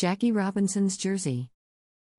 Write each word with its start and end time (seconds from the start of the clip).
Jackie 0.00 0.32
Robinson's 0.32 0.96
jersey. 0.96 1.50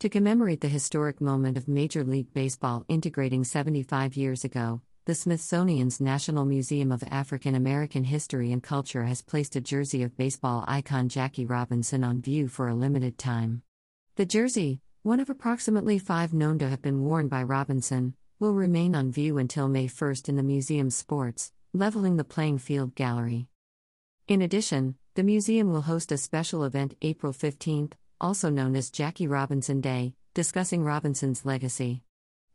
To 0.00 0.10
commemorate 0.10 0.60
the 0.60 0.68
historic 0.68 1.22
moment 1.22 1.56
of 1.56 1.68
Major 1.68 2.04
League 2.04 2.34
Baseball 2.34 2.84
integrating 2.86 3.44
75 3.44 4.14
years 4.14 4.44
ago, 4.44 4.82
the 5.06 5.14
Smithsonian's 5.14 5.98
National 5.98 6.44
Museum 6.44 6.92
of 6.92 7.02
African 7.10 7.54
American 7.54 8.04
History 8.04 8.52
and 8.52 8.62
Culture 8.62 9.04
has 9.04 9.22
placed 9.22 9.56
a 9.56 9.62
jersey 9.62 10.02
of 10.02 10.18
baseball 10.18 10.66
icon 10.68 11.08
Jackie 11.08 11.46
Robinson 11.46 12.04
on 12.04 12.20
view 12.20 12.46
for 12.46 12.68
a 12.68 12.74
limited 12.74 13.16
time. 13.16 13.62
The 14.16 14.26
jersey, 14.26 14.82
one 15.02 15.18
of 15.18 15.30
approximately 15.30 15.98
five 15.98 16.34
known 16.34 16.58
to 16.58 16.68
have 16.68 16.82
been 16.82 17.02
worn 17.02 17.28
by 17.28 17.42
Robinson, 17.42 18.12
will 18.38 18.52
remain 18.52 18.94
on 18.94 19.10
view 19.10 19.38
until 19.38 19.66
May 19.70 19.88
1 19.88 20.14
in 20.28 20.36
the 20.36 20.42
museum's 20.42 20.94
sports, 20.94 21.52
leveling 21.72 22.18
the 22.18 22.22
playing 22.22 22.58
field 22.58 22.94
gallery. 22.94 23.46
In 24.28 24.42
addition, 24.42 24.96
the 25.14 25.22
museum 25.22 25.70
will 25.70 25.82
host 25.82 26.10
a 26.10 26.16
special 26.16 26.64
event 26.64 26.94
April 27.02 27.34
15th, 27.34 27.92
also 28.18 28.48
known 28.48 28.74
as 28.74 28.88
Jackie 28.88 29.26
Robinson 29.26 29.82
Day, 29.82 30.14
discussing 30.32 30.84
Robinson's 30.84 31.44
legacy. 31.44 32.00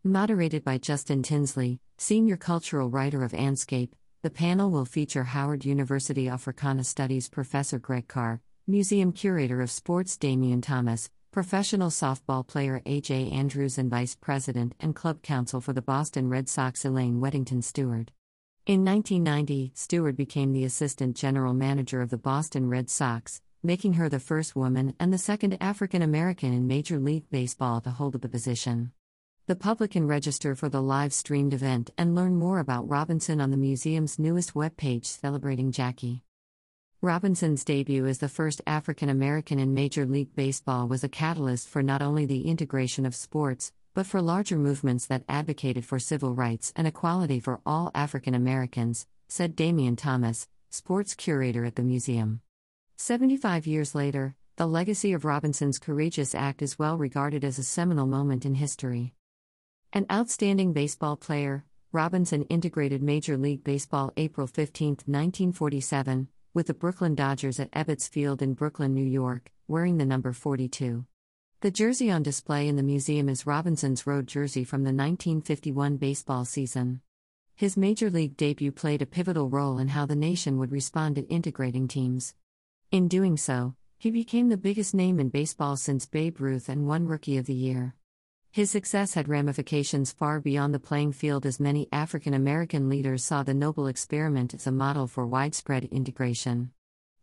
Moderated 0.04 0.64
by 0.64 0.80
Justin 0.80 1.22
Tinsley, 1.22 1.80
senior 2.00 2.36
cultural 2.36 2.90
writer 2.90 3.24
of 3.24 3.32
Andscape, 3.34 3.92
the 4.24 4.32
panel 4.32 4.72
will 4.72 4.86
feature 4.86 5.26
Howard 5.26 5.66
University 5.66 6.28
Africana 6.28 6.84
Studies 6.84 7.30
professor 7.30 7.78
Greg 7.78 8.08
Carr, 8.08 8.42
museum 8.66 9.12
curator 9.12 9.62
of 9.62 9.70
sports 9.70 10.18
Damion 10.18 10.64
Thomas, 10.64 11.12
professional 11.32 11.92
softball 11.92 12.48
player 12.48 12.82
A.J. 12.88 13.30
Andrews, 13.30 13.78
and 13.78 13.92
vice 13.92 14.16
president 14.16 14.74
and 14.80 14.96
club 14.96 15.22
counsel 15.22 15.62
for 15.62 15.74
the 15.74 15.82
Boston 15.84 16.28
Red 16.28 16.50
Sox 16.50 16.84
Elaine 16.84 17.22
Weddington 17.22 17.64
Stewart. 17.64 18.10
In 18.68 18.84
1990, 18.84 19.72
Stewart 19.76 20.18
became 20.18 20.52
the 20.52 20.66
assistant 20.66 21.16
general 21.16 21.54
manager 21.54 22.02
of 22.02 22.10
the 22.10 22.18
Boston 22.18 22.68
Red 22.68 22.90
Sox, 22.90 23.42
making 23.64 23.94
her 23.94 24.10
the 24.10 24.20
first 24.20 24.58
woman 24.58 24.94
and 25.00 25.14
the 25.14 25.18
second 25.18 25.56
African 25.62 26.02
American 26.02 26.52
in 26.52 26.68
Major 26.68 27.00
League 27.00 27.30
Baseball 27.30 27.80
to 27.80 27.92
hold 27.92 28.22
the 28.22 28.28
position. 28.28 28.92
The 29.46 29.56
public 29.56 29.92
can 29.92 30.06
register 30.06 30.54
for 30.54 30.68
the 30.68 30.82
live 30.82 31.14
streamed 31.14 31.54
event 31.54 31.92
and 31.98 32.14
learn 32.14 32.36
more 32.36 32.60
about 32.60 32.90
Robinson 32.90 33.40
on 33.40 33.52
the 33.52 33.56
museum's 33.56 34.20
newest 34.20 34.54
webpage 34.54 35.06
celebrating 35.06 35.72
Jackie. 35.72 36.26
Robinson's 37.02 37.64
debut 37.64 38.06
as 38.06 38.18
the 38.18 38.28
first 38.28 38.62
African 38.68 39.08
American 39.08 39.60
in 39.60 39.74
Major 39.74 40.06
League 40.06 40.36
Baseball 40.36 40.90
was 40.90 41.06
a 41.06 41.10
catalyst 41.10 41.70
for 41.70 41.82
not 41.82 42.02
only 42.02 42.26
the 42.26 42.42
integration 42.42 43.06
of 43.06 43.16
sports, 43.16 43.72
but 43.98 44.06
for 44.06 44.22
larger 44.22 44.60
movements 44.60 45.08
that 45.08 45.24
advocated 45.28 45.84
for 45.84 45.98
civil 45.98 46.36
rights 46.36 46.72
and 46.76 46.86
equality 46.86 47.40
for 47.40 47.60
all 47.66 47.90
African 47.96 48.36
Americans, 48.36 49.08
said 49.28 49.56
Damion 49.56 49.98
Thomas, 49.98 50.48
sports 50.70 51.16
curator 51.16 51.66
at 51.66 51.76
the 51.76 51.82
museum. 51.82 52.42
75 52.98 53.66
years 53.66 53.96
later, 53.96 54.36
the 54.56 54.68
legacy 54.68 55.14
of 55.14 55.26
Robinson's 55.26 55.80
courageous 55.80 56.36
act 56.36 56.62
is 56.62 56.78
well 56.78 56.96
regarded 56.96 57.44
as 57.44 57.58
a 57.58 57.64
seminal 57.64 58.06
moment 58.06 58.46
in 58.46 58.54
history. 58.54 59.16
An 59.92 60.06
outstanding 60.12 60.74
baseball 60.74 61.16
player, 61.16 61.66
Robinson 61.92 62.44
integrated 62.44 63.02
Major 63.02 63.36
League 63.36 63.64
Baseball 63.64 64.14
April 64.16 64.46
15, 64.46 64.90
1947, 65.08 66.28
with 66.54 66.68
the 66.68 66.76
Brooklyn 66.76 67.16
Dodgers 67.16 67.60
at 67.60 67.72
Ebbets 67.72 68.08
Field 68.08 68.44
in 68.44 68.54
Brooklyn, 68.54 68.94
New 68.94 69.04
York, 69.04 69.52
wearing 69.68 69.98
the 69.98 70.06
number 70.06 70.34
42. 70.34 71.04
The 71.60 71.72
jersey 71.72 72.12
on 72.12 72.22
display 72.22 72.68
in 72.68 72.76
the 72.76 72.84
museum 72.84 73.28
is 73.28 73.48
Robinson's 73.48 74.06
road 74.06 74.28
jersey 74.28 74.64
from 74.64 74.84
the 74.84 74.94
1951 74.94 75.98
baseball 75.98 76.46
season. 76.46 77.02
His 77.56 77.76
major 77.76 78.12
league 78.12 78.38
debut 78.38 78.72
played 78.72 79.02
a 79.02 79.08
pivotal 79.08 79.50
role 79.50 79.80
in 79.80 79.88
how 79.88 80.06
the 80.06 80.16
nation 80.16 80.60
would 80.60 80.72
respond 80.72 81.16
to 81.16 81.28
integrating 81.30 81.88
teams. 81.88 82.36
In 82.92 83.08
doing 83.08 83.38
so, 83.38 83.74
he 83.98 84.12
became 84.12 84.50
the 84.50 84.56
biggest 84.56 84.94
name 84.94 85.20
in 85.20 85.30
baseball 85.30 85.78
since 85.78 86.06
Babe 86.06 86.40
Ruth 86.40 86.70
and 86.70 86.86
won 86.86 87.08
Rookie 87.08 87.38
of 87.38 87.48
the 87.48 87.56
Year. 87.56 87.96
His 88.52 88.70
success 88.70 89.16
had 89.16 89.28
ramifications 89.28 90.12
far 90.12 90.40
beyond 90.40 90.76
the 90.76 90.80
playing 90.80 91.14
field 91.14 91.44
as 91.44 91.60
many 91.60 91.88
African 91.92 92.36
American 92.36 92.88
leaders 92.88 93.24
saw 93.24 93.42
the 93.42 93.56
Noble 93.56 93.88
experiment 93.88 94.54
as 94.54 94.68
a 94.68 94.72
model 94.72 95.08
for 95.08 95.26
widespread 95.26 95.86
integration. 95.86 96.70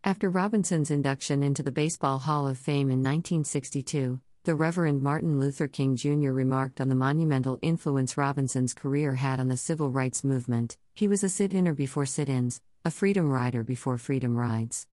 After 0.07 0.29
Robinson's 0.29 0.91
induction 0.91 1.43
into 1.43 1.63
the 1.63 1.73
Baseball 1.73 2.19
Hall 2.19 2.47
of 2.47 2.59
Fame 2.59 2.91
in 2.91 2.99
1962, 2.99 4.21
the 4.45 4.55
Reverend 4.55 5.01
Martin 5.01 5.41
Luther 5.41 5.67
King 5.67 5.97
Jr. 5.97 6.31
remarked 6.31 6.79
on 6.79 6.91
the 6.91 6.95
monumental 6.95 7.59
influence 7.63 8.19
Robinson's 8.19 8.75
career 8.75 9.15
had 9.15 9.41
on 9.41 9.49
the 9.49 9.57
civil 9.57 9.91
rights 9.91 10.23
movement. 10.23 10.77
He 10.93 11.09
was 11.09 11.25
a 11.25 11.31
sit 11.31 11.55
inner 11.55 11.73
before 11.73 12.05
sit 12.05 12.29
ins, 12.29 12.61
a 12.85 12.91
freedom 12.91 13.31
rider 13.31 13.65
before 13.65 13.97
freedom 13.97 14.37
rides. 14.37 14.87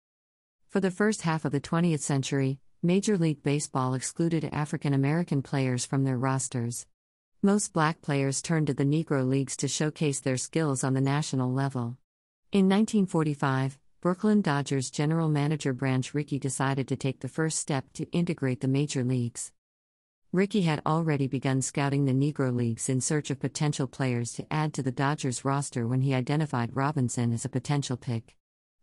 For 0.69 0.81
the 0.81 0.91
first 0.91 1.22
half 1.22 1.47
of 1.47 1.53
the 1.53 1.62
20th 1.62 2.00
century, 2.00 2.59
Major 2.82 3.16
League 3.16 3.42
Baseball 3.42 3.94
excluded 3.94 4.50
African 4.53 4.92
American 4.92 5.41
players 5.41 5.86
from 5.86 6.04
their 6.04 6.19
rosters. 6.19 6.86
Most 7.42 7.72
black 7.72 8.03
players 8.03 8.42
turned 8.42 8.66
to 8.66 8.75
the 8.75 8.84
Negro 8.84 9.26
Leagues 9.26 9.56
to 9.56 9.66
showcase 9.66 10.20
their 10.20 10.36
skills 10.36 10.84
on 10.84 10.92
the 10.92 11.00
national 11.00 11.50
level. 11.50 11.97
In 12.53 12.69
1945, 12.69 13.78
Brooklyn 14.00 14.42
Dodgers 14.42 14.92
general 14.92 15.28
manager 15.28 15.72
Branch 15.72 16.14
Rickey 16.14 16.38
decided 16.38 16.86
to 16.86 16.94
take 16.94 17.19
the 17.19 17.26
first 17.26 17.59
step 17.59 17.92
to 17.94 18.09
integrate 18.12 18.60
the 18.60 18.69
major 18.69 19.03
leagues. 19.03 19.50
Rickey 20.31 20.62
had 20.62 20.81
already 20.86 21.26
begun 21.26 21.62
scouting 21.62 22.04
the 22.04 22.12
Negro 22.12 22.54
Leagues 22.54 22.88
in 22.88 23.00
search 23.00 23.28
of 23.28 23.41
potential 23.41 23.88
players 23.88 24.34
to 24.34 24.47
add 24.53 24.72
to 24.75 24.84
the 24.84 24.92
Dodgers 24.92 25.44
roster 25.44 25.84
when 25.84 26.03
he 26.03 26.14
identified 26.14 26.76
Robinson 26.76 27.32
as 27.32 27.44
a 27.44 27.48
potential 27.48 27.97
pick. 27.97 28.36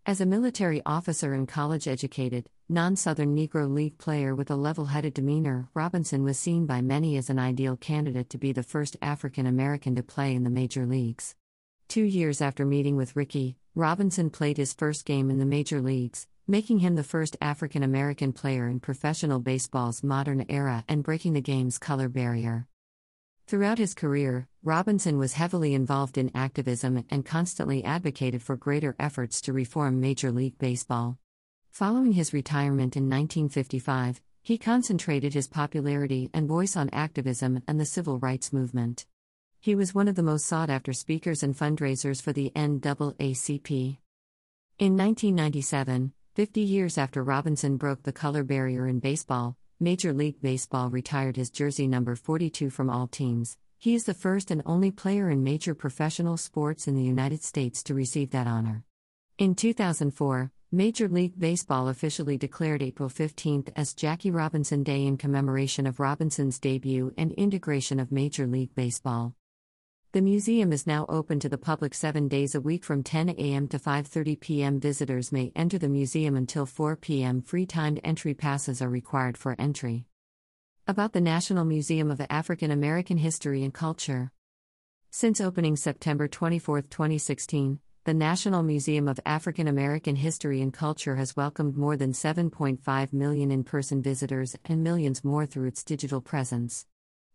As 0.06 0.20
a 0.20 0.26
military 0.26 0.82
officer 0.86 1.34
and 1.34 1.48
college 1.48 1.88
educated, 1.88 2.50
non 2.68 2.98
Southern 2.98 3.34
Negro 3.34 3.74
League 3.74 3.98
player 3.98 4.36
with 4.36 4.52
a 4.52 4.58
level 4.58 4.88
headed 4.88 5.14
demeanor, 5.14 5.70
Robinson 5.74 6.26
was 6.26 6.38
seen 6.38 6.66
by 6.66 6.82
many 6.82 7.16
as 7.16 7.30
an 7.30 7.40
ideal 7.40 7.78
candidate 7.78 8.30
to 8.32 8.38
be 8.38 8.52
the 8.52 8.64
first 8.64 8.98
African 9.02 9.46
American 9.46 9.96
to 9.96 10.04
play 10.04 10.36
in 10.36 10.44
the 10.44 10.50
major 10.50 10.86
leagues. 10.86 11.36
Two 11.88 12.04
years 12.04 12.42
after 12.42 12.66
meeting 12.66 12.98
with 12.98 13.16
Rickey, 13.16 13.56
Robinson 13.78 14.30
played 14.30 14.56
his 14.56 14.72
first 14.72 15.04
game 15.04 15.30
in 15.30 15.38
the 15.38 15.46
major 15.46 15.82
leagues, 15.82 16.28
making 16.48 16.80
him 16.80 16.96
the 16.96 17.04
first 17.04 17.36
African 17.42 17.84
American 17.84 18.32
player 18.32 18.70
in 18.70 18.80
professional 18.80 19.40
baseball's 19.40 20.02
modern 20.02 20.46
era 20.48 20.86
and 20.88 21.04
breaking 21.04 21.34
the 21.34 21.42
game's 21.42 21.78
color 21.78 22.08
barrier. 22.08 22.68
Throughout 23.48 23.78
his 23.78 23.94
career, 23.94 24.48
Robinson 24.64 25.18
was 25.18 25.34
heavily 25.34 25.74
involved 25.74 26.18
in 26.18 26.32
activism 26.34 27.04
and 27.10 27.26
constantly 27.26 27.84
advocated 27.84 28.42
for 28.42 28.56
greater 28.56 28.96
efforts 28.98 29.42
to 29.42 29.52
reform 29.52 30.00
Major 30.00 30.32
League 30.32 30.58
Baseball. 30.58 31.18
Following 31.70 32.14
his 32.14 32.32
retirement 32.32 32.96
in 32.96 33.10
1955, 33.10 34.22
he 34.42 34.58
concentrated 34.58 35.34
his 35.34 35.50
popularity 35.50 36.30
and 36.34 36.48
voice 36.48 36.78
on 36.78 36.90
activism 36.94 37.62
and 37.68 37.78
the 37.78 37.86
civil 37.86 38.20
rights 38.20 38.54
movement. 38.54 39.06
He 39.66 39.74
was 39.74 39.96
one 39.96 40.08
of 40.08 40.14
the 40.14 40.22
most 40.22 40.46
sought 40.46 40.70
after 40.70 40.94
speakers 40.94 41.42
and 41.42 41.58
fundraisers 41.58 42.22
for 42.22 42.32
the 42.32 42.52
NAACP. 42.56 43.98
In 44.78 44.96
1997, 44.96 46.14
50 46.36 46.62
years 46.62 47.00
after 47.00 47.24
Robinson 47.24 47.78
broke 47.78 48.04
the 48.04 48.14
color 48.14 48.44
barrier 48.44 48.86
in 48.86 49.00
baseball, 49.00 49.58
Major 49.80 50.14
League 50.14 50.40
Baseball 50.40 50.92
retired 50.92 51.36
his 51.36 51.50
jersey 51.50 51.88
number 51.88 52.16
42 52.16 52.70
from 52.70 52.92
all 52.92 53.08
teams. 53.08 53.58
He 53.80 53.96
is 53.96 54.04
the 54.04 54.14
first 54.14 54.52
and 54.52 54.62
only 54.68 54.92
player 54.92 55.32
in 55.32 55.44
major 55.44 55.74
professional 55.74 56.38
sports 56.38 56.88
in 56.88 56.94
the 56.96 57.02
United 57.02 57.42
States 57.42 57.82
to 57.86 57.96
receive 57.96 58.30
that 58.30 58.46
honor. 58.46 58.84
In 59.40 59.56
2004, 59.56 60.52
Major 60.72 61.08
League 61.08 61.40
Baseball 61.40 61.88
officially 61.88 62.38
declared 62.38 62.84
April 62.84 63.10
15 63.10 63.70
as 63.76 63.96
Jackie 63.96 64.30
Robinson 64.30 64.84
Day 64.84 65.08
in 65.08 65.18
commemoration 65.18 65.88
of 65.88 66.00
Robinson's 66.00 66.60
debut 66.60 67.16
and 67.18 67.32
integration 67.32 68.00
of 68.00 68.12
Major 68.12 68.46
League 68.46 68.76
Baseball. 68.76 69.34
The 70.16 70.22
museum 70.22 70.72
is 70.72 70.88
now 70.88 71.06
open 71.10 71.42
to 71.42 71.50
the 71.50 71.58
public 71.58 71.94
7 71.94 72.30
days 72.30 72.56
a 72.56 72.62
week 72.62 72.86
from 72.86 73.04
10 73.04 73.32
a.m. 73.32 73.68
to 73.68 73.78
5:30 73.78 74.40
p.m. 74.40 74.80
Visitors 74.80 75.34
may 75.34 75.52
enter 75.58 75.78
the 75.78 75.90
museum 75.90 76.38
until 76.38 76.66
4 76.66 76.96
p.m. 76.96 77.42
Free-timed 77.42 78.00
entry 78.02 78.34
passes 78.34 78.82
are 78.82 78.88
required 78.88 79.38
for 79.38 79.58
entry. 79.60 80.06
About 80.88 81.12
the 81.12 81.20
National 81.20 81.66
Museum 81.66 82.10
of 82.10 82.22
African 82.30 82.72
American 82.72 83.18
History 83.18 83.62
and 83.66 83.74
Culture. 83.74 84.32
Since 85.12 85.42
opening 85.42 85.76
September 85.76 86.30
24, 86.30 86.84
2016, 86.84 87.80
the 88.06 88.14
National 88.14 88.64
Museum 88.64 89.10
of 89.10 89.20
African 89.26 89.68
American 89.68 90.16
History 90.16 90.62
and 90.62 90.74
Culture 90.74 91.18
has 91.18 91.36
welcomed 91.36 91.76
more 91.76 91.98
than 91.98 92.14
7.5 92.14 93.12
million 93.12 93.52
in 93.52 93.66
person 93.66 94.02
visitors 94.02 94.56
and 94.64 94.82
millions 94.82 95.26
more 95.26 95.46
through 95.46 95.68
its 95.68 95.84
digital 95.84 96.22
presence. 96.22 96.86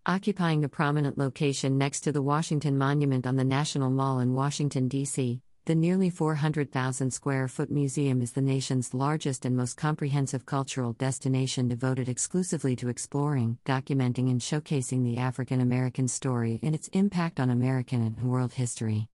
Occupying 0.06 0.64
a 0.64 0.69
prominent 0.69 1.19
location 1.19 1.76
next 1.76 2.00
to 2.00 2.11
the 2.11 2.23
Washington 2.23 2.79
Monument 2.79 3.26
on 3.26 3.37
the 3.37 3.44
National 3.44 3.91
Mall 3.91 4.19
in 4.19 4.32
Washington, 4.32 4.88
D.C., 4.88 5.43
the 5.67 5.75
nearly 5.75 6.08
400,000 6.08 7.11
square 7.11 7.47
foot 7.49 7.70
museum 7.70 8.23
is 8.23 8.32
the 8.32 8.41
nation's 8.41 8.94
largest 8.94 9.44
and 9.44 9.55
most 9.55 9.76
comprehensive 9.76 10.47
cultural 10.47 10.94
destination 10.94 11.69
devoted 11.69 12.08
exclusively 12.08 12.75
to 12.76 12.88
exploring, 12.88 13.58
documenting, 13.67 14.31
and 14.31 14.41
showcasing 14.41 15.05
the 15.05 15.19
African 15.19 15.61
American 15.61 16.08
story 16.08 16.61
and 16.62 16.75
its 16.75 16.88
impact 16.88 17.38
on 17.38 17.50
American 17.50 18.02
and 18.02 18.23
world 18.23 18.55
history. 18.55 19.06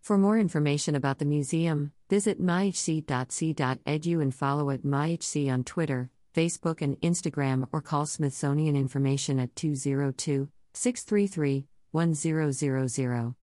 For 0.00 0.18
more 0.18 0.40
information 0.40 0.96
about 0.96 1.20
the 1.20 1.24
museum, 1.24 1.92
visit 2.10 2.42
myhc.c.edu 2.42 4.20
and 4.20 4.34
follow 4.34 4.70
at 4.70 4.82
myhc 4.82 5.52
on 5.52 5.62
Twitter, 5.62 6.10
Facebook, 6.32 6.82
and 6.82 7.00
Instagram, 7.00 7.68
or 7.72 7.80
call 7.80 8.06
Smithsonian 8.06 8.76
Information 8.76 9.38
at 9.38 9.54
202 9.56 10.48
633 10.74 11.66
1000. 11.90 13.34